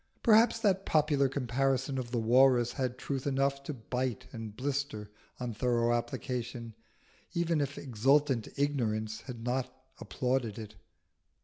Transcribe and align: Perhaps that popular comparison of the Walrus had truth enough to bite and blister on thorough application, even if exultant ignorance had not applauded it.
Perhaps 0.23 0.57
that 0.61 0.83
popular 0.83 1.29
comparison 1.29 1.99
of 1.99 2.09
the 2.09 2.17
Walrus 2.17 2.71
had 2.71 2.97
truth 2.97 3.27
enough 3.27 3.61
to 3.65 3.71
bite 3.75 4.25
and 4.31 4.55
blister 4.57 5.11
on 5.39 5.53
thorough 5.53 5.93
application, 5.93 6.73
even 7.35 7.61
if 7.61 7.77
exultant 7.77 8.47
ignorance 8.57 9.21
had 9.27 9.43
not 9.43 9.71
applauded 9.99 10.57
it. 10.57 10.73